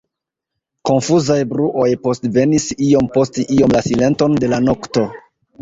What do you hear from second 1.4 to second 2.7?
bruoj postvenis